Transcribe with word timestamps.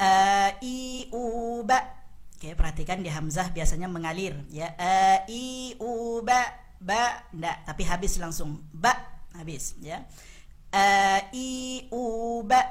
a 0.00 0.56
i 0.64 1.04
u 1.12 1.60
ba 1.60 1.76
okey 2.40 2.56
perhatikan 2.56 3.04
di 3.04 3.12
hamzah 3.12 3.52
biasanya 3.52 3.84
mengalir 3.84 4.32
ya. 4.48 4.72
A 4.80 5.28
i 5.28 5.76
u 5.76 6.24
ba 6.24 6.40
ba 6.80 7.28
ndak. 7.36 7.68
Tapi 7.68 7.84
habis 7.84 8.16
langsung. 8.16 8.64
Ba 8.72 8.96
habis 9.36 9.76
ya. 9.84 10.08
A 10.72 11.20
i 11.36 11.84
u 11.92 12.40
ba 12.40 12.64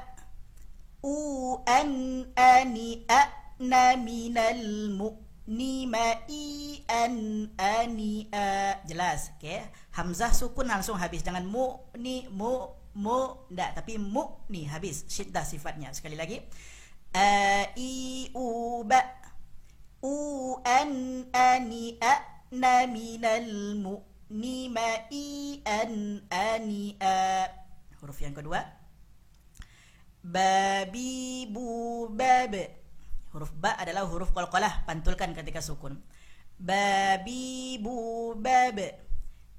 u 1.06 1.14
an 1.62 2.26
ani 2.34 3.06
a. 3.06 3.38
Na 3.60 3.92
minal 3.92 4.88
mu 4.96 5.20
ni 5.46 5.84
ma 5.86 6.24
i 6.26 6.80
an 6.90 7.46
ani 7.54 8.26
a. 8.34 8.74
Jelas 8.90 9.30
okey 9.38 9.62
hamzah 9.94 10.34
sukun 10.34 10.66
langsung 10.66 10.98
habis. 10.98 11.22
Jangan 11.22 11.46
mu 11.46 11.78
ni 11.94 12.26
mu 12.26 12.74
mu 12.98 13.46
ndak. 13.54 13.78
Tapi 13.78 14.02
mu 14.02 14.42
ni 14.50 14.66
habis. 14.66 15.06
Syiddah 15.06 15.46
sifatnya. 15.46 15.94
Sekali 15.94 16.18
lagi 16.18 16.42
a 17.14 17.66
i 17.74 18.30
u 18.34 18.82
ba 18.86 19.00
u 20.02 20.14
an 20.62 21.26
ani 21.34 21.98
a 21.98 22.14
na 22.54 22.86
minal 22.86 23.50
mu 23.82 23.94
ni 24.30 24.70
ma 24.70 25.10
i 25.10 25.58
an 25.66 26.22
ani 26.30 26.94
a. 27.02 27.46
Huruf 27.98 28.22
yang 28.22 28.34
kedua. 28.34 28.62
Babi 30.22 31.48
bu 31.50 32.06
bab 32.12 32.54
huruf 33.32 33.52
ba 33.56 33.74
adalah 33.80 34.06
huruf 34.06 34.30
qalqalah 34.30 34.86
pantulkan 34.86 35.34
ketika 35.34 35.58
sukun. 35.58 35.98
Babi 36.60 37.80
bu 37.82 38.32
bab 38.38 38.78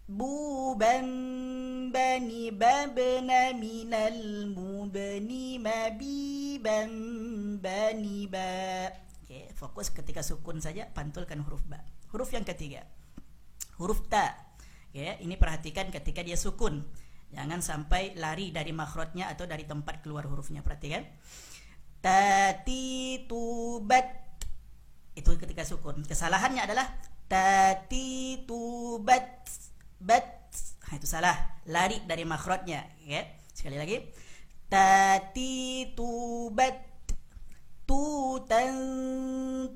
bu 0.08 0.76
ban 0.76 1.08
bani 1.91 2.52
babna 2.52 3.52
minal 3.55 4.48
mubni 4.52 5.60
mabi 5.60 6.30
ban 6.62 6.92
bani 7.58 8.30
ba. 8.30 8.88
Okay, 9.26 9.50
fokus 9.58 9.90
ketika 9.90 10.22
sukun 10.22 10.62
saja 10.62 10.85
pantulkan 10.94 11.41
huruf 11.41 11.66
ba. 11.66 11.82
Huruf 12.13 12.30
yang 12.32 12.46
ketiga. 12.46 12.85
Huruf 13.82 14.05
ta. 14.08 14.38
Okay, 14.94 15.18
ini 15.26 15.35
perhatikan 15.35 15.90
ketika 15.90 16.22
dia 16.22 16.38
sukun. 16.38 16.85
Jangan 17.32 17.63
sampai 17.63 18.13
lari 18.20 18.54
dari 18.54 18.76
makhrajnya 18.76 19.32
atau 19.32 19.50
dari 19.50 19.66
tempat 19.66 20.05
keluar 20.05 20.30
hurufnya. 20.30 20.62
Perhatikan. 20.62 21.02
Tati 22.02 23.26
tubat 23.26 24.05
itu 25.18 25.32
ketika 25.41 25.66
sukun. 25.66 26.05
Kesalahannya 26.05 26.62
adalah 26.62 26.85
tati 27.26 28.44
tubat 28.46 29.48
bat. 29.98 30.28
Ha, 30.91 31.00
itu 31.00 31.07
salah. 31.07 31.57
Lari 31.66 32.04
dari 32.04 32.28
makhrajnya. 32.28 32.84
Ya 33.07 33.26
sekali 33.55 33.78
lagi 33.78 33.98
tati 34.71 35.95
tubat 35.95 36.77
tu 37.87 38.38
tan 38.51 38.74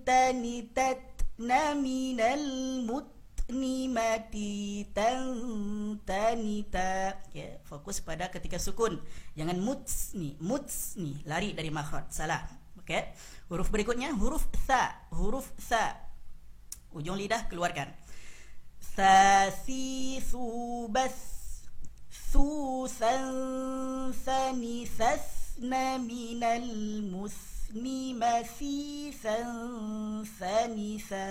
tanitat 0.02 0.98
naminal 1.38 2.44
mut 2.84 3.06
ni 3.50 3.90
mati 3.90 4.86
tan 4.94 5.22
tanita 6.06 7.18
ya 7.34 7.58
fokus 7.66 7.98
pada 7.98 8.30
ketika 8.30 8.62
sukun 8.62 9.02
jangan 9.34 9.58
muts 9.58 10.14
ni 10.14 10.38
muts 10.38 10.94
ni 10.94 11.18
lari 11.26 11.50
dari 11.50 11.70
makhraj 11.70 12.10
salah 12.14 12.46
okey 12.78 13.10
huruf 13.50 13.70
berikutnya 13.74 14.14
huruf 14.14 14.46
tha 14.66 15.10
huruf 15.10 15.50
tha 15.58 15.98
ujung 16.94 17.18
lidah 17.18 17.46
keluarkan 17.50 17.90
ثاثي 18.96 20.20
ثوبث 20.20 21.16
ثوثا 24.34 24.58
ثنثثن 24.58 25.72
من 26.02 26.42
المثني 26.42 28.00
مثيثا 28.18 29.38
ثنثا 30.26 31.30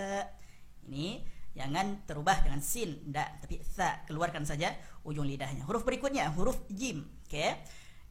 ini 0.88 1.22
jangan 1.60 2.08
terubah 2.08 2.40
dengan 2.40 2.64
sin 2.64 3.04
tidak 3.04 3.44
tapi 3.44 3.60
tha 3.60 4.08
keluarkan 4.08 4.48
saja 4.48 4.72
ujung 5.04 5.28
lidahnya 5.28 5.68
huruf 5.68 5.84
berikutnya 5.84 6.32
huruf 6.32 6.56
jim 6.72 7.04
okey 7.28 7.52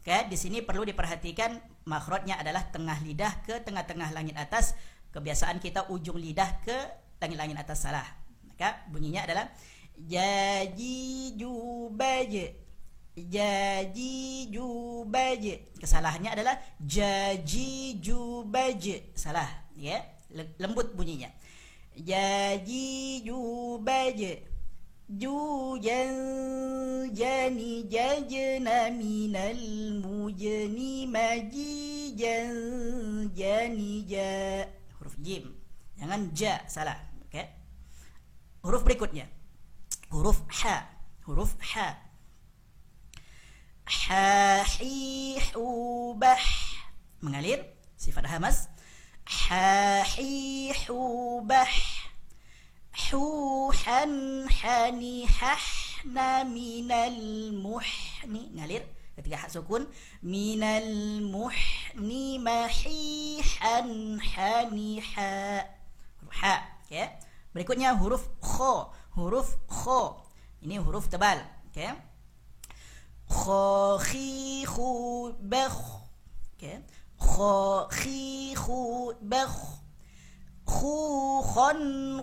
okey 0.04 0.20
di 0.28 0.36
sini 0.36 0.60
perlu 0.60 0.84
diperhatikan 0.84 1.56
makhrajnya 1.88 2.36
adalah 2.36 2.68
tengah 2.68 3.00
lidah 3.00 3.40
ke 3.48 3.64
tengah-tengah 3.64 4.12
langit 4.12 4.36
atas 4.36 4.76
kebiasaan 5.16 5.64
kita 5.64 5.88
ujung 5.88 6.20
lidah 6.20 6.60
ke 6.60 6.76
langit-langit 7.24 7.56
atas 7.56 7.88
salah 7.88 8.04
maka 8.44 8.84
bunyinya 8.92 9.24
adalah 9.24 9.48
jaji 9.96 11.34
jubaj 11.40 12.61
jaji 13.13 14.49
jubaj 14.49 15.43
kesalahannya 15.77 16.33
adalah 16.33 16.57
jaji 16.81 18.01
jubaj 18.01 18.83
salah 19.13 19.49
ya? 19.77 20.01
Lembut 20.33 20.97
bunyinya. 20.97 21.29
Jaji 21.93 23.21
jubaj 23.21 24.17
jujan 25.05 26.09
jani 27.13 27.85
jajna 27.85 28.89
minal 28.89 29.61
mujni 30.01 31.05
majijan 31.05 32.49
jani 33.29 34.09
ja 34.09 34.65
huruf 34.97 35.13
jim 35.21 35.53
jangan 36.01 36.33
ja 36.33 36.65
salah 36.65 37.13
huruf 38.63 38.81
berikutnya. 38.87 39.27
Huruf 40.09 40.39
ha 40.63 40.87
huruf 41.27 41.51
ha 41.75 41.99
ha 44.13 44.61
hi 44.61 45.41
hu 45.41 46.13
bah 46.21 46.45
mengalir 47.25 47.65
sifat 47.97 48.29
hamas 48.29 48.69
ha 49.25 50.05
hi 50.05 50.69
hu 50.85 51.41
bah 51.49 51.73
hu 53.09 53.21
han 53.81 54.45
hani 54.59 55.25
hah 55.25 55.65
na 56.05 56.45
minal 56.45 57.17
muhni 57.57 58.53
ngalir 58.53 58.85
ketika 59.17 59.37
hak 59.41 59.49
sukun 59.49 59.89
minal 60.21 60.93
muhni 61.33 62.37
mahihan 62.37 63.89
hani 64.21 65.01
ha 65.01 65.33
ha 66.29 66.53
okey 66.85 67.09
Berikutnya 67.53 67.93
huruf 68.01 68.25
kho, 68.41 68.89
huruf 69.13 69.49
kho. 69.69 70.25
Ini 70.65 70.81
huruf 70.81 71.05
tebal, 71.05 71.37
okey. 71.69 71.93
Kho 73.33 73.97
khi 73.97 74.61
khu 74.69 74.89
bakh. 75.41 75.81
Okey. 76.53 76.77
Kho 77.17 77.89
khi 77.89 78.53
khu 78.53 79.09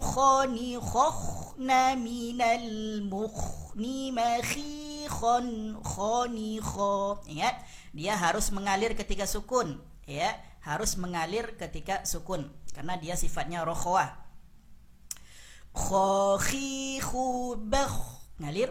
khoni 0.01 0.71
khokh 0.81 1.23
na 1.59 1.99
minal 1.99 3.03
mukhni 3.11 4.15
ma 4.15 4.39
khi 4.41 5.05
khon 5.11 5.77
khoni 5.83 6.63
kho. 6.63 7.19
Ingat, 7.27 7.57
dia 7.93 8.15
harus 8.15 8.55
mengalir 8.55 8.95
ketika 8.95 9.27
sukun, 9.27 9.83
ya. 10.07 10.31
Harus 10.61 11.01
mengalir 11.01 11.57
ketika 11.57 12.05
sukun 12.05 12.53
karena 12.77 13.01
dia 13.01 13.17
sifatnya 13.17 13.65
rokhwah 13.65 14.13
khakhi 15.73 17.01
khu 17.01 17.57
bakh 17.57 17.97
ngalir 18.43 18.69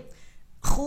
khu 0.62 0.86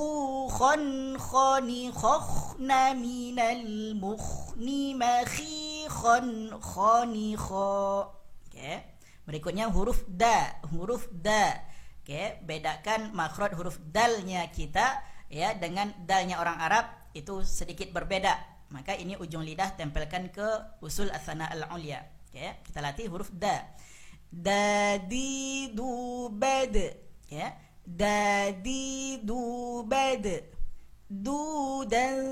minal 2.92 3.64
mukhni 3.96 4.92
ma 4.92 5.24
khi 5.24 5.88
khon 5.88 6.52
khoni 6.60 7.32
kho 7.40 8.04
okay. 8.44 8.84
berikutnya 9.24 9.72
huruf 9.72 10.04
da. 10.04 10.60
Huruf 10.68 11.08
da. 11.08 11.56
Okay. 12.04 12.36
bedakan 12.44 13.16
makhraj 13.16 13.56
huruf 13.56 13.80
dalnya 13.80 14.44
kita 14.52 15.00
ya 15.32 15.56
dengan 15.56 15.88
dalnya 16.04 16.36
orang 16.36 16.60
Arab 16.60 16.84
itu 17.16 17.40
sedikit 17.40 17.88
berbeda. 17.96 18.36
Maka 18.76 18.92
ini 18.92 19.16
ujung 19.16 19.44
lidah 19.44 19.72
tempelkan 19.80 20.28
ke 20.28 20.48
usul 20.84 21.08
asana 21.08 21.48
al-ulya. 21.48 22.04
Okay. 22.28 22.60
kita 22.60 22.84
latih 22.84 23.08
huruf 23.08 23.32
da. 23.32 23.56
Dadi 24.28 25.72
du 25.72 26.28
bed 26.28 26.76
ya 27.32 27.71
dadi 27.82 29.18
du 29.22 29.82
bed 29.86 30.24
du 31.12 31.84
dan 31.90 32.24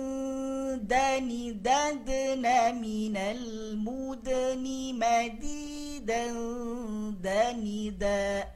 dani 0.86 1.52
dadna 1.58 2.72
minal 2.72 3.76
mudni 3.76 4.96
madidan 4.96 6.36
dani 7.20 7.92
da 7.92 8.48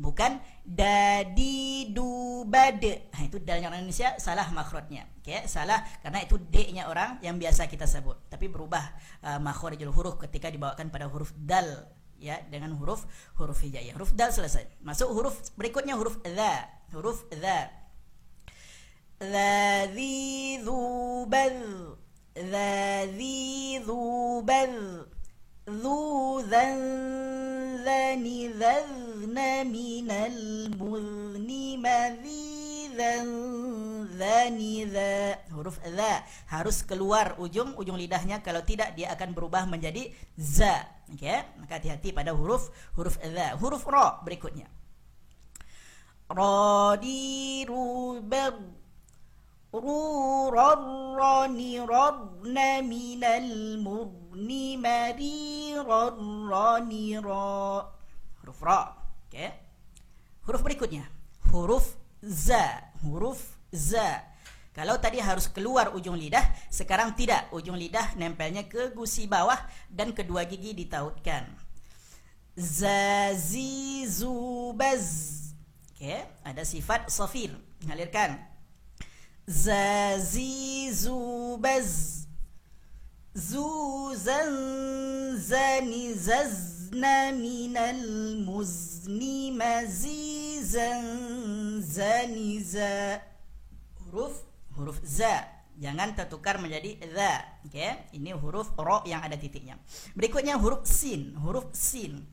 bukan 0.00 0.40
dadi 0.64 1.92
du 1.92 2.44
bad 2.48 2.82
ha, 3.12 3.18
itu 3.24 3.36
dalnya 3.42 3.68
orang 3.68 3.84
Indonesia 3.84 4.16
salah 4.16 4.48
makhrajnya. 4.54 5.08
Okey 5.20 5.44
salah 5.50 5.82
karena 6.00 6.22
itu 6.22 6.38
d-nya 6.38 6.86
orang 6.86 7.18
yang 7.20 7.36
biasa 7.36 7.66
kita 7.66 7.84
sebut. 7.84 8.30
Tapi 8.30 8.46
berubah 8.46 8.84
uh, 9.26 9.40
makhrijul 9.42 9.92
huruf 9.92 10.16
ketika 10.22 10.48
dibawakan 10.48 10.88
pada 10.88 11.10
huruf 11.10 11.34
dal 11.34 11.90
ya 12.18 12.40
dengan 12.50 12.72
huruf 12.76 13.04
huruf 13.38 13.60
hijaiyah 13.60 13.94
huruf 13.96 14.12
dal 14.16 14.32
selesai. 14.32 14.66
Masuk 14.82 15.10
huruf 15.12 15.36
berikutnya 15.56 15.96
huruf 15.96 16.18
dha. 16.24 16.68
Huruf 16.92 17.24
dha. 17.30 17.70
Za 19.20 19.52
zi 19.94 20.60
zu 20.64 20.80
bal. 21.28 21.56
Za 22.36 22.72
zi 23.16 23.80
zu 23.84 24.00
bal. 24.44 24.74
Zu 25.66 25.98
zan 26.46 26.78
zani 27.82 28.54
zazna 28.54 29.66
minal 29.66 30.70
muzni 30.78 31.74
mazi 31.74 32.86
zan 32.94 33.28
zani 34.18 34.86
zaa 34.94 35.45
huruf 35.66 35.82
za. 35.82 36.22
Harus 36.46 36.86
keluar 36.86 37.34
ujung 37.42 37.74
ujung 37.74 37.98
lidahnya. 37.98 38.38
Kalau 38.38 38.62
tidak 38.62 38.94
dia 38.94 39.10
akan 39.10 39.34
berubah 39.34 39.66
menjadi 39.66 40.14
za. 40.38 40.86
Okey 41.10 41.26
eh? 41.26 41.42
maka 41.58 41.82
hati-hati 41.82 42.14
pada 42.14 42.30
huruf 42.30 42.70
huruf 42.94 43.18
za. 43.18 43.58
Huruf 43.58 43.82
ra 43.90 44.22
berikutnya. 44.22 44.70
Radiru 46.30 48.22
ru 48.22 48.22
ba 48.22 48.54
ru 49.74 49.98
ra 50.54 50.70
ra 51.18 51.34
ni 51.50 51.82
min 52.86 53.22
al 53.26 53.50
ra. 55.82 56.02
Ra 57.26 57.42
huruf 58.38 58.58
ra. 58.62 58.80
Okey 59.26 59.42
eh? 59.42 59.52
huruf 60.46 60.62
berikutnya. 60.62 61.10
Huruf 61.50 61.98
za. 62.22 62.86
Huruf 63.02 63.58
za 63.74 64.35
kalau 64.76 65.00
tadi 65.00 65.24
harus 65.24 65.48
keluar 65.48 65.96
ujung 65.96 66.20
lidah 66.20 66.44
sekarang 66.68 67.16
tidak. 67.16 67.48
Ujung 67.48 67.80
lidah 67.80 68.12
nempelnya 68.20 68.68
ke 68.68 68.92
gusi 68.92 69.24
bawah 69.24 69.56
dan 69.88 70.12
kedua 70.12 70.44
gigi 70.44 70.76
ditautkan. 70.76 71.48
Za 72.52 73.32
zi 73.32 74.04
zu 74.04 74.76
baz 74.76 75.08
okey 75.96 76.28
ada 76.44 76.60
sifat 76.60 77.08
safir. 77.08 77.56
Mengalirkan. 77.88 78.36
Zazi 79.46 80.90
zubaz 80.92 82.26
zu 83.32 84.12
zan 84.18 85.38
zani 85.38 86.12
zazna 86.18 87.30
minal 87.32 88.02
muzni 88.42 89.54
mazizan 89.54 91.04
zani 91.80 92.58
za 92.58 93.22
huruf 94.02 94.45
huruf 94.76 95.00
za. 95.02 95.56
Jangan 95.76 96.16
tertukar 96.16 96.56
menjadi 96.56 96.96
za 97.12 97.44
okey 97.68 98.16
ini 98.16 98.32
huruf 98.32 98.72
ra 98.80 99.04
yang 99.04 99.20
ada 99.20 99.36
titiknya. 99.36 99.76
Berikutnya 100.16 100.56
huruf 100.56 100.88
sin 100.88 101.36
huruf 101.36 101.68
sin. 101.76 102.24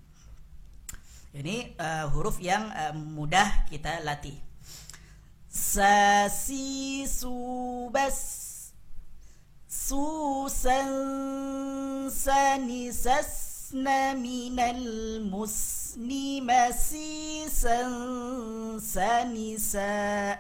Ini 1.36 1.75
uh, 1.75 2.07
huruf 2.16 2.40
yang 2.40 2.72
uh, 2.72 2.95
mudah 2.95 3.68
kita 3.68 4.00
latih. 4.07 4.40
Subas 7.04 8.19
susan 9.68 10.90
sani 12.07 12.95
sasna 12.95 14.16
minal 14.16 15.19
musni 15.28 16.40
masisan 16.40 17.92
sani 18.80 19.60
sa. 19.60 20.40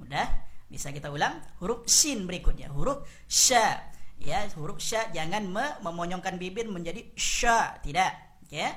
Mudah 0.00 0.47
Bisa 0.68 0.92
kita 0.92 1.08
ulang 1.08 1.40
huruf 1.64 1.88
sin 1.88 2.28
berikutnya. 2.28 2.68
Huruf 2.68 3.08
sha. 3.24 3.88
Ya 4.20 4.44
huruf 4.60 4.84
sha 4.84 5.08
jangan 5.16 5.48
me- 5.48 5.76
memonyongkan 5.80 6.36
bibir 6.36 6.68
menjadi 6.68 7.08
sha. 7.16 7.80
Tidak. 7.80 8.12
Ya. 8.52 8.76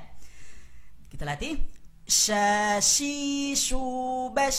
Kita 1.12 1.28
latih. 1.28 1.60
Sha 2.08 2.80
si 2.80 3.52
su 3.52 4.32
bas. 4.32 4.58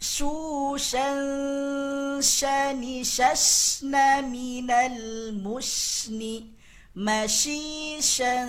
Su 0.00 0.80
shan 0.80 1.20
shani 2.24 3.04
shasna 3.04 4.24
minal 4.24 5.36
musni 5.36 6.56
masih 6.96 8.00
shan 8.00 8.48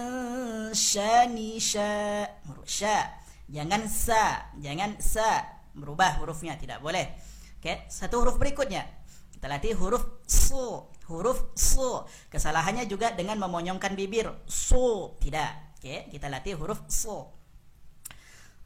shani 0.72 1.60
sha. 1.60 2.24
Huruf 2.48 2.72
sha. 2.72 3.12
Jangan 3.52 3.92
sa. 3.92 4.56
Jangan 4.64 4.96
sa. 5.04 5.44
Merubah 5.76 6.24
hurufnya. 6.24 6.56
Tidak 6.56 6.80
boleh. 6.80 7.31
Oke, 7.62 7.86
satu 7.94 8.26
huruf 8.26 8.42
berikutnya. 8.42 8.90
Kita 9.38 9.46
latih 9.46 9.78
huruf 9.78 10.26
su. 10.26 10.82
Huruf 11.06 11.54
su. 11.54 12.02
Kesalahannya 12.34 12.90
juga 12.90 13.14
dengan 13.14 13.38
memonyongkan 13.38 13.94
bibir. 13.94 14.34
Su, 14.50 15.14
tidak. 15.22 15.78
Oke, 15.78 16.10
kita 16.10 16.26
latih 16.26 16.58
huruf 16.58 16.82
su. 16.90 17.22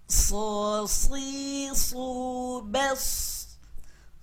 Su, 0.08 0.88
si, 0.88 1.68
su, 1.76 2.08
bes. 2.72 3.04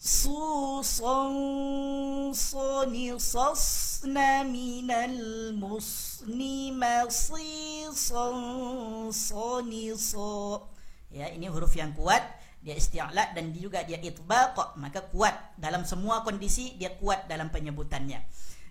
Su, 0.00 0.80
son, 0.80 2.32
soni, 2.32 3.12
sosna, 3.20 4.40
minal, 4.48 5.52
musni, 5.52 6.72
masi, 6.72 7.92
son, 7.92 9.12
soni, 9.12 9.92
so. 10.00 10.64
Ya, 11.12 11.28
ini 11.28 11.52
huruf 11.52 11.76
yang 11.76 11.92
kuat 11.92 12.24
dia 12.62 12.78
isti'la 12.78 13.34
dan 13.34 13.50
juga 13.50 13.82
dia 13.82 13.98
itbaq 13.98 14.78
maka 14.78 15.02
kuat 15.10 15.58
dalam 15.58 15.82
semua 15.82 16.22
kondisi 16.22 16.78
dia 16.78 16.94
kuat 16.94 17.26
dalam 17.26 17.50
penyebutannya 17.50 18.22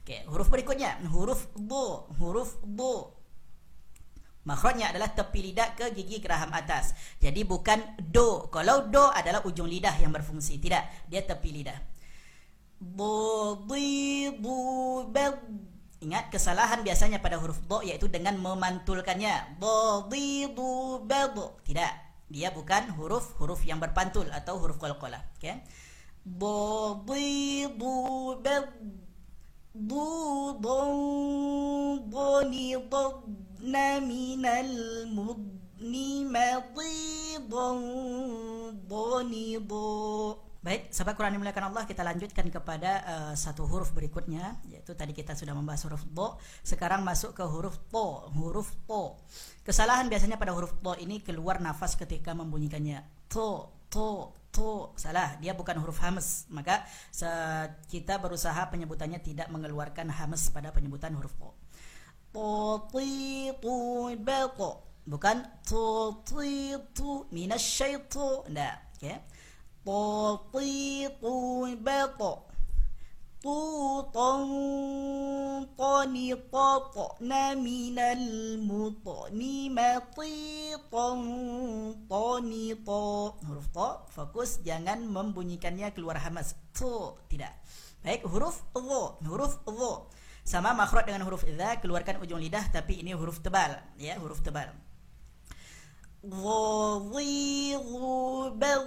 okey 0.07 0.25
huruf 0.31 0.47
berikutnya 0.47 0.97
huruf 1.11 1.51
bu 1.59 2.07
huruf 2.15 2.55
bu 2.63 3.21
Makhrajnya 4.41 4.89
adalah 4.89 5.13
tepi 5.13 5.53
lidah 5.53 5.77
ke 5.77 5.93
gigi 5.93 6.17
geraham 6.17 6.49
atas. 6.49 6.97
Jadi 7.21 7.45
bukan 7.45 7.77
do. 8.01 8.49
Kalau 8.49 8.89
do 8.89 9.05
adalah 9.13 9.45
ujung 9.45 9.69
lidah 9.69 9.93
yang 10.01 10.09
berfungsi. 10.09 10.57
Tidak. 10.57 11.05
Dia 11.05 11.21
tepi 11.21 11.61
lidah. 11.61 11.77
Budidu 12.81 14.57
bed. 15.13 15.37
Ingat 16.01 16.33
kesalahan 16.33 16.81
biasanya 16.81 17.21
pada 17.21 17.37
huruf 17.37 17.61
do 17.69 17.85
iaitu 17.85 18.09
dengan 18.09 18.33
memantulkannya. 18.41 19.61
Budidu 19.61 21.05
bed. 21.05 21.37
Tidak 21.61 22.00
dia 22.31 22.49
bukan 22.55 22.95
huruf-huruf 22.95 23.61
yang 23.67 23.83
berpantul 23.83 24.25
atau 24.31 24.55
huruf 24.57 24.79
qalqalah 24.79 25.21
okey 25.37 25.59
bo 26.23 26.95
bi 27.03 27.67
bu 27.79 27.91
ba 28.43 28.55
bu 29.75 30.05
do 30.63 30.79
bo 32.11 32.29
ni 32.51 32.75
do 32.91 33.03
na 33.71 33.99
min 33.99 34.43
al 34.45 34.73
mud 35.15 35.39
ni 35.91 36.23
ma 36.33 36.59
di 36.75 37.37
do 37.51 37.67
bo. 38.89 39.23
ni 39.31 39.57
do 39.69 40.50
Baik, 40.61 40.93
sahabat 40.93 41.17
Quran 41.17 41.41
dimuliakan 41.41 41.73
Allah, 41.73 41.89
kita 41.89 42.05
lanjutkan 42.05 42.45
kepada 42.53 43.01
uh, 43.01 43.33
satu 43.33 43.65
huruf 43.65 43.97
berikutnya, 43.97 44.61
yaitu 44.69 44.93
tadi 44.93 45.09
kita 45.09 45.33
sudah 45.33 45.57
membahas 45.57 45.89
huruf 45.89 46.05
do, 46.05 46.37
sekarang 46.61 47.01
masuk 47.01 47.33
ke 47.33 47.41
huruf 47.41 47.81
to, 47.89 48.29
huruf 48.37 48.69
to. 48.85 49.17
Kesalahan 49.65 50.05
biasanya 50.05 50.37
pada 50.37 50.53
huruf 50.53 50.77
to 50.77 50.93
ini 51.01 51.17
keluar 51.25 51.57
nafas 51.57 51.97
ketika 51.97 52.37
membunyikannya 52.37 53.01
to, 53.25 53.73
to, 53.89 54.37
to, 54.53 54.93
salah, 55.01 55.33
dia 55.41 55.57
bukan 55.57 55.81
huruf 55.81 55.97
hamas, 55.97 56.45
maka 56.53 56.85
kita 57.89 58.21
berusaha 58.21 58.61
penyebutannya 58.69 59.17
tidak 59.17 59.49
mengeluarkan 59.49 60.13
hamas 60.13 60.53
pada 60.53 60.69
penyebutan 60.69 61.17
huruf 61.17 61.33
to. 61.41 61.49
To, 62.37 62.85
ti, 62.93 63.49
tu, 63.57 64.13
bel, 64.13 64.53
to. 64.53 64.77
Bukan 65.09 65.41
to, 65.65 66.21
ti, 66.21 66.77
tu, 66.93 67.25
minas, 67.33 67.65
syaitu. 67.65 68.45
Nah, 68.53 68.77
oke. 68.93 69.01
Okay. 69.01 69.17
طيط 69.86 71.22
بط 71.86 72.20
طوطا 73.46 74.32
طنططن 75.78 77.30
من 77.62 77.98
المطن 77.98 79.40
مطيطا 79.78 81.08
طنطا 82.10 83.00
huruf 83.46 83.66
to 83.70 83.88
fokus 84.10 84.58
jangan 84.66 85.06
membunyikannya 85.06 85.94
keluar 85.94 86.18
hamas 86.18 86.58
to 86.74 87.14
tidak 87.30 87.54
baik 88.02 88.26
huruf 88.26 88.66
dho 88.74 89.22
huruf 89.22 89.62
dho 89.62 90.10
sama 90.42 90.74
makhraj 90.74 91.06
dengan 91.06 91.22
huruf 91.22 91.46
idza 91.46 91.78
keluarkan 91.78 92.18
ujung 92.26 92.42
lidah 92.42 92.66
tapi 92.74 92.98
ini 92.98 93.14
huruf 93.14 93.38
tebal 93.38 93.78
ya 93.94 94.18
huruf 94.18 94.42
tebal 94.42 94.74
dhidhu 97.14 98.50
bal 98.58 98.82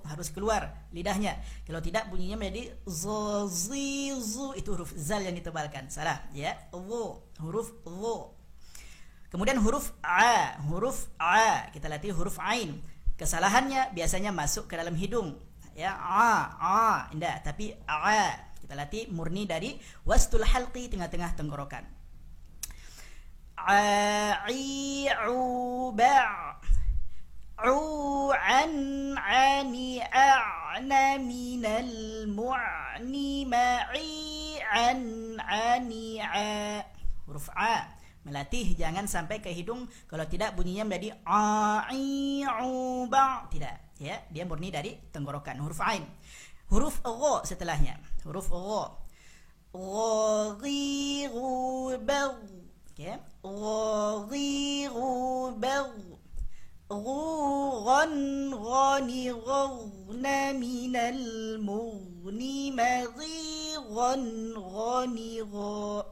harus 0.03 0.27
keluar 0.35 0.75
lidahnya. 0.91 1.39
Kalau 1.63 1.79
tidak 1.79 2.11
bunyinya 2.11 2.35
menjadi 2.35 2.75
zizu 2.83 4.59
itu 4.59 4.75
huruf 4.75 4.91
zal 4.99 5.23
yang 5.23 5.39
ditebalkan. 5.39 5.87
Salah 5.87 6.27
ya. 6.35 6.51
Wo 6.75 7.23
huruf 7.39 7.71
wo 7.87 8.35
kemudian 9.31 9.55
huruf 9.63 9.95
a 10.03 10.59
huruf 10.67 11.07
a. 11.15 11.71
Kita 11.71 11.87
latih 11.87 12.11
huruf 12.11 12.43
ain. 12.43 12.83
Kesalahannya 13.15 13.95
biasanya 13.95 14.35
masuk 14.35 14.67
ke 14.67 14.75
dalam 14.75 14.99
hidung 14.99 15.39
ya 15.79 15.95
a 15.95 16.59
a 16.59 16.79
indah. 17.15 17.39
Tapi 17.39 17.71
a 17.87 18.35
kita 18.59 18.75
latih 18.75 19.07
murni 19.15 19.47
dari 19.47 19.79
wastul 20.03 20.43
halqi 20.43 20.91
tengah-tengah 20.91 21.39
tenggorokan. 21.39 21.87
A 23.55 24.43
i 24.51 25.07
u 25.07 25.91
ba 25.95 26.59
u 27.63 28.31
an 28.35 28.73
ani 29.19 30.03
a 30.03 30.31
ana 30.75 31.19
minal 31.19 32.27
mu'ni 32.27 33.47
ma'i 33.47 34.59
an 34.59 35.01
ani 35.39 36.19
a. 36.19 36.83
Huruf 37.23 37.47
a. 37.55 37.95
Melatih 38.27 38.75
jangan 38.75 39.07
sampai 39.07 39.39
ke 39.39 39.47
hidung. 39.51 39.87
Kalau 40.11 40.27
tidak 40.27 40.51
bunyinya 40.59 40.83
menjadi 40.83 41.15
a 41.23 41.87
i 41.95 42.43
u 42.43 43.07
ba. 43.07 43.47
Tidak 43.47 43.88
ya 43.98 44.16
dia 44.30 44.44
murni 44.44 44.70
dari 44.70 44.96
tenggorokan 45.12 45.60
huruf 45.60 45.80
ain 45.84 46.04
huruf 46.70 47.00
gha 47.02 47.34
setelahnya 47.46 47.98
huruf 48.24 48.48
gha 48.50 48.82
ghi 50.62 51.26
ghu 51.28 51.48
bag 52.02 52.36
okey 52.94 53.16
ghi 54.30 54.88
ghu 54.88 55.10
bag 55.58 56.14
غن 56.94 58.54
غني 58.54 59.32
غن 59.32 60.26
من 60.60 60.96
المغني 60.96 62.70
مغي 62.70 63.76
غن 63.76 64.54
غني 64.58 65.42
غن 65.42 66.04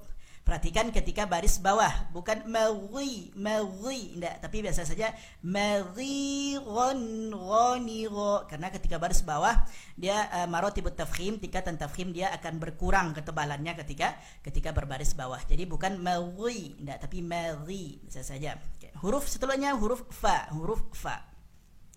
Perhatikan 0.47 0.95
ketika 0.95 1.27
baris 1.27 1.59
bawah. 1.59 1.91
Bukan 2.15 2.47
maghi 2.47 3.35
maghi 3.35 4.15
tidak 4.15 4.39
tapi 4.39 4.63
biasa 4.63 4.87
saja 4.87 5.11
ghon 5.43 7.01
ghani 7.35 8.07
gho 8.07 8.47
karena 8.47 8.71
ketika 8.71 8.95
baris 8.95 9.27
bawah 9.27 9.67
dia 9.99 10.31
uh, 10.31 10.47
marotibut 10.47 10.95
tafkhim 10.95 11.35
tingkatan 11.43 11.75
tafkhim 11.75 12.15
dia 12.15 12.31
akan 12.31 12.63
berkurang 12.63 13.11
ketebalannya 13.11 13.75
ketika 13.83 14.15
ketika 14.39 14.71
berbaris 14.71 15.11
bawah. 15.19 15.43
Jadi 15.43 15.67
bukan 15.67 15.99
maghi 15.99 16.79
tidak 16.79 17.03
tapi 17.03 17.19
maghi 17.19 17.99
biasa 18.07 18.23
saja. 18.23 18.55
Huruf 19.03 19.27
setelahnya 19.27 19.75
huruf 19.75 20.07
fa 20.15 20.47
huruf 20.55 20.79
fa. 20.95 21.27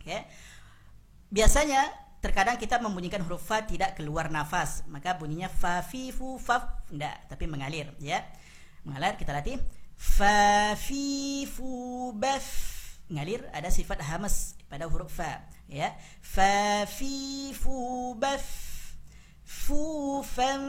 Okay. 0.02 0.26
biasanya 1.30 1.86
terkadang 2.18 2.58
kita 2.58 2.82
membunyikan 2.82 3.22
huruf 3.22 3.46
fa 3.46 3.62
tidak 3.62 3.94
keluar 3.94 4.26
nafas. 4.26 4.82
Maka 4.90 5.14
bunyinya 5.14 5.46
fa 5.46 5.86
fi 5.86 6.10
fu 6.10 6.34
fa 6.34 6.82
tidak 6.90 7.30
tapi 7.30 7.46
mengalir 7.46 7.94
ya 8.02 8.39
mengalir 8.84 9.16
kita 9.20 9.32
latih. 9.34 9.60
Fa 9.96 10.72
fi 10.76 11.44
fu 11.44 12.10
baf. 12.16 12.46
Ngalir 13.10 13.44
ada 13.52 13.68
sifat 13.68 14.00
hamas 14.06 14.56
pada 14.70 14.88
huruf 14.88 15.12
fa. 15.12 15.44
Ya. 15.68 15.92
Fa 16.22 16.86
fi 16.88 17.52
fu 17.52 18.14
baf. 18.16 18.70
Fu 19.44 20.22
fam 20.22 20.62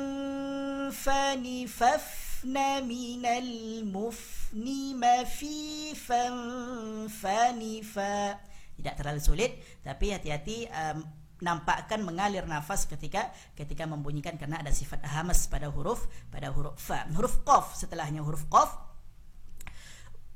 fani 0.89 1.69
fafna 1.69 2.81
min 2.81 3.21
al 3.21 3.85
mufni 3.85 4.97
ma 4.97 5.21
fi 5.23 5.93
fam 5.93 7.05
fani 7.07 7.85
fa. 7.85 8.41
Tidak 8.73 8.93
terlalu 8.97 9.21
sulit 9.21 9.51
tapi 9.85 10.09
hati-hati 10.09 10.65
um, 10.73 11.20
nampakkan 11.41 12.05
mengalir 12.05 12.45
nafas 12.45 12.85
ketika 12.85 13.33
ketika 13.57 13.89
membunyikan 13.89 14.37
karena 14.37 14.61
ada 14.61 14.69
sifat 14.69 15.01
hamas 15.03 15.49
pada 15.49 15.67
huruf 15.73 16.05
pada 16.29 16.53
huruf 16.53 16.77
fa 16.77 17.09
huruf 17.11 17.41
qaf 17.41 17.73
setelahnya 17.75 18.21
huruf 18.21 18.45
qaf. 18.47 18.77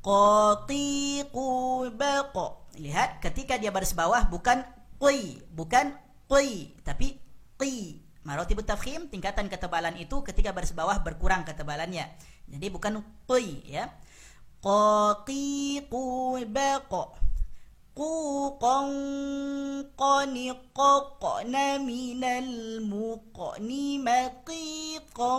Qatiqu 0.06 1.50
baqa 1.98 2.48
lihat 2.78 3.22
ketika 3.22 3.58
dia 3.58 3.74
baris 3.74 3.98
bawah 3.98 4.26
bukan 4.30 4.62
qi 5.02 5.42
bukan 5.54 5.94
qi 6.30 6.78
tapi 6.82 7.18
qi. 7.58 8.02
Maratib 8.26 8.66
tafkhim 8.66 9.06
tingkatan 9.10 9.46
ketebalan 9.50 10.02
itu 10.02 10.26
ketika 10.26 10.50
baris 10.50 10.74
bawah 10.74 10.98
berkurang 11.06 11.46
ketebalannya. 11.46 12.10
Jadi 12.50 12.68
bukan 12.74 13.02
qi 13.30 13.66
ya. 13.70 13.90
Qatiqu 14.62 16.06
baqa 16.50 17.25
قوقا 17.97 18.81
قنققن 19.99 21.55
من 21.85 22.23
المقن 22.25 23.71
مقيقا 24.05 25.35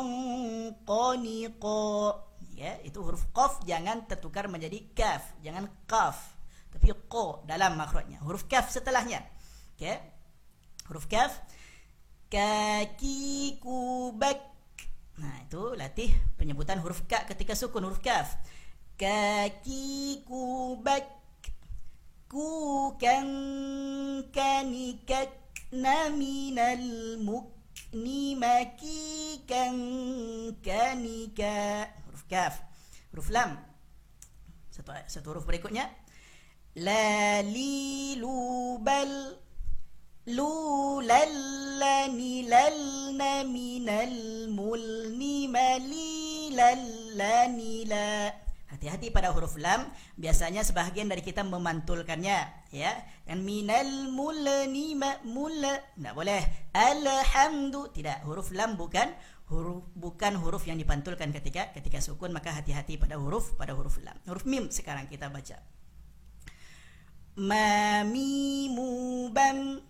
قنقا 0.87 1.87
ya 2.61 2.77
itu 2.85 3.01
huruf 3.01 3.25
qaf 3.33 3.65
jangan 3.65 4.05
tertukar 4.05 4.45
menjadi 4.45 4.85
kaf 4.93 5.33
jangan 5.41 5.65
kaf 5.89 6.37
tapi 6.69 6.93
qa 7.09 7.41
dalam 7.49 7.73
makhrajnya 7.73 8.21
huruf 8.21 8.45
kaf 8.45 8.69
setelahnya 8.69 9.25
okey 9.73 9.97
huruf 10.85 11.09
kaf 11.09 11.41
kaki 12.29 13.57
kubak 13.57 14.37
nah 15.17 15.41
itu 15.41 15.73
latih 15.73 16.13
penyebutan 16.37 16.77
huruf 16.85 17.01
ka 17.09 17.25
ketika 17.25 17.57
sukun 17.57 17.89
huruf 17.89 17.97
kaf 17.97 18.37
kaki 18.93 20.21
kubak 20.29 21.14
كوكا 22.30 23.20
كنككن 24.34 25.84
من 26.18 26.58
المكن 26.58 27.56
مكيكا 28.40 29.64
كنكا 30.64 31.96
huruf 32.16 32.24
kaf 32.32 32.54
huruf 33.12 33.28
lam 33.28 33.50
satu 34.72 34.92
satu 35.12 35.26
huruf 35.30 35.44
berikutnya 35.44 35.84
la 36.86 37.44
li 37.44 38.16
lu 38.16 38.78
bal 38.86 39.12
lu 40.36 40.50
lal 41.10 41.34
ni 42.18 42.48
lal 42.48 42.78
na 43.20 43.44
min 43.44 43.88
al 43.88 44.16
mul 44.56 44.84
ni 45.20 45.44
mali 45.54 46.50
lal 46.58 46.82
ni 47.58 47.84
la 47.92 48.45
Hati-hati 48.86 49.10
pada 49.10 49.34
huruf 49.34 49.58
lam, 49.58 49.82
biasanya 50.14 50.62
sebahagian 50.62 51.10
dari 51.10 51.18
kita 51.18 51.42
memantulkannya, 51.42 52.70
ya. 52.70 52.94
Dan 53.26 53.42
minal 53.42 54.14
mulani 54.14 54.94
ma 54.94 55.18
mula, 55.26 55.82
tidak 55.98 56.14
boleh. 56.14 56.70
Alhamdu, 56.70 57.90
tidak. 57.90 58.22
Huruf 58.22 58.54
lam 58.54 58.78
bukan 58.78 59.10
huruf 59.50 59.82
bukan 59.98 60.38
huruf 60.38 60.70
yang 60.70 60.78
dipantulkan 60.78 61.34
ketika 61.34 61.74
ketika 61.74 61.98
sukun, 61.98 62.30
maka 62.30 62.54
hati-hati 62.54 62.94
pada 62.94 63.18
huruf 63.18 63.58
pada 63.58 63.74
huruf 63.74 63.98
lam. 64.06 64.14
Huruf 64.22 64.46
mim 64.46 64.70
sekarang 64.70 65.10
kita 65.10 65.34
baca. 65.34 65.58
Ma 67.42 68.06
mimu 68.06 69.26
bam 69.34 69.82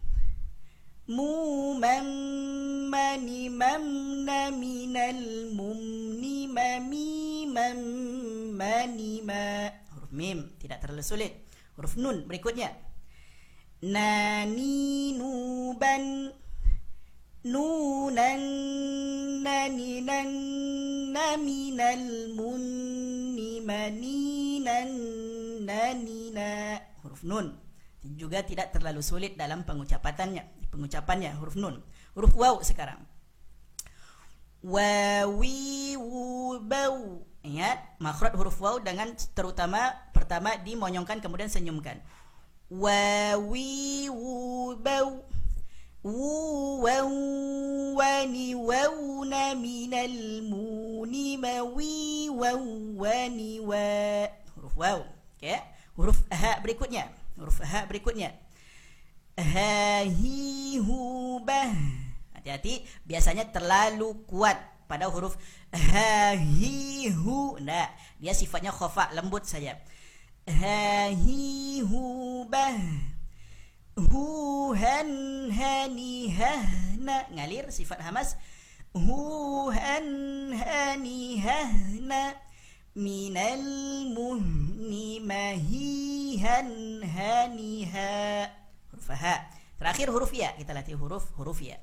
na 4.27 4.51
minal 4.51 5.55
mumni 5.55 6.51
mami 6.51 7.47
mam 7.47 7.79
mani 8.59 9.23
ma 9.23 9.71
huruf 9.95 10.11
mim 10.11 10.51
tidak 10.59 10.83
terlalu 10.83 11.07
sulit 11.07 11.33
huruf 11.79 11.95
nun 11.95 12.27
berikutnya 12.27 12.75
nani 13.87 15.15
nuban 15.15 16.35
nunan 17.47 18.43
nani 19.47 20.03
nan 20.03 20.31
naminal 21.15 22.05
munni 22.35 23.63
mani 23.63 24.59
nan 24.59 24.91
nani 25.63 26.35
na 26.35 26.83
huruf 27.07 27.23
nun 27.23 27.55
juga 28.03 28.43
tidak 28.43 28.75
terlalu 28.75 29.07
sulit 29.07 29.39
dalam 29.39 29.63
pengucapannya 29.63 30.66
pengucapannya 30.77 31.33
huruf 31.41 31.57
nun 31.57 31.81
huruf 32.13 32.37
waw 32.37 32.61
sekarang. 32.61 33.01
Wawi 34.61 35.97
wubau. 35.97 37.25
Ingat 37.41 37.79
makhraj 38.03 38.35
huruf 38.37 38.61
waw 38.61 38.77
dengan 38.83 39.15
terutama 39.33 39.95
pertama 40.13 40.59
dimonyongkan 40.61 41.25
kemudian 41.25 41.49
senyumkan. 41.49 41.97
Wawi 42.69 44.11
wubau. 44.13 45.25
Waw 46.07 47.11
wani 47.97 48.55
wawna 48.55 49.59
minal 49.59 50.17
muni 50.45 51.35
wani 52.95 53.53
wa. 53.65 53.89
Huruf 54.55 54.75
waw 54.77 55.01
okay? 55.37 55.61
huruf 55.97 56.19
ha 56.29 56.61
berikutnya 56.61 57.09
huruf 57.41 57.61
ha 57.65 57.85
berikutnya 57.89 58.33
ha 59.37 60.01
hi 60.05 60.81
hu 60.81 61.39
bah 61.45 61.73
hati-hati 62.33 62.85
biasanya 63.05 63.53
terlalu 63.53 64.25
kuat 64.25 64.57
pada 64.89 65.11
huruf 65.13 65.37
ha 65.73 66.33
hi 66.37 67.11
hu 67.13 67.61
nah 67.61 67.91
dia 68.17 68.33
sifatnya 68.33 68.73
khafa 68.73 69.13
lembut 69.13 69.45
saja. 69.45 69.77
Ha 70.47 71.13
hi 71.13 71.83
hu 71.85 72.47
bah 72.49 72.81
hu 73.99 74.25
han 74.73 75.11
hani 75.53 76.31
ha 76.33 76.53
na 77.03 77.29
ngalir 77.35 77.69
sifat 77.69 78.01
hamas. 78.01 78.39
Hu 78.97 79.69
han 79.69 80.09
hani 80.57 81.37
ha 81.45 81.61
na 82.01 82.33
minal 82.97 83.67
muhni 84.17 85.21
mahihan 85.21 86.71
haniha 87.05 88.49
faha. 89.07 89.47
Terakhir 89.79 90.11
huruf 90.11 90.35
ya, 90.35 90.51
kita 90.59 90.75
latih 90.75 90.99
huruf 90.99 91.31
huruf 91.39 91.63
ya. 91.63 91.79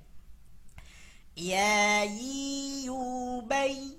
Ya 1.33 2.03
yi 2.05 2.85
yu 2.85 3.41
bay 3.47 3.97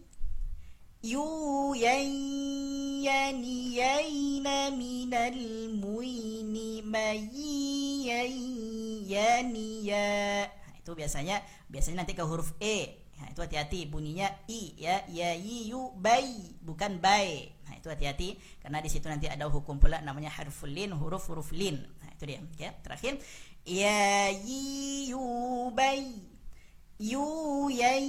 yu 1.03 1.27
yan 1.75 2.07
yan 3.03 3.43
yan 3.43 4.71
minal 4.77 5.39
muini 5.73 6.85
mayi 6.85 8.07
yan 8.07 9.51
ya. 9.83 10.47
Itu 10.79 10.93
biasanya 10.93 11.41
biasanya 11.73 12.05
nanti 12.05 12.13
ke 12.13 12.23
huruf 12.23 12.53
e 12.61 13.04
ha, 13.21 13.31
itu 13.31 13.41
hati-hati 13.43 13.87
bunyinya 13.91 14.31
i 14.51 14.75
ya. 14.79 15.05
Ya 15.11 15.35
yi 15.35 15.71
yu 15.71 15.93
bai. 15.99 16.57
Bukan 16.63 16.99
bai. 16.99 17.53
Ha, 17.69 17.79
itu 17.79 17.89
hati-hati 17.91 18.39
karena 18.63 18.79
di 18.81 18.89
situ 18.89 19.07
nanti 19.11 19.27
ada 19.27 19.51
hukum 19.51 19.83
pula 19.83 20.01
namanya 20.01 20.31
harful 20.31 20.71
lin 20.71 20.95
huruf 20.95 21.27
huruf 21.31 21.51
lin. 21.51 21.83
Ha, 22.05 22.15
itu 22.15 22.25
dia. 22.25 22.41
Okay. 22.55 22.71
terakhir. 22.81 23.19
Ya 23.67 24.31
yi 24.31 25.11
yu 25.11 25.23
bai. 25.75 26.35
Yu 26.95 27.27
yan 27.75 28.07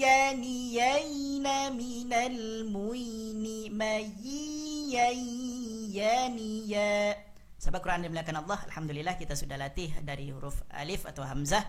yani 0.00 0.72
yaina 0.80 1.68
minal 1.76 2.64
muini 2.64 3.68
mayi 3.68 4.88
yani 5.92 6.64
ya 6.64 7.12
Sahabat 7.60 7.84
Quran 7.84 8.08
dimuliakan 8.08 8.48
Allah 8.48 8.64
Alhamdulillah 8.72 9.20
kita 9.20 9.36
sudah 9.36 9.60
latih 9.60 9.92
dari 10.00 10.32
huruf 10.32 10.64
alif 10.72 11.04
atau 11.04 11.20
hamzah 11.20 11.68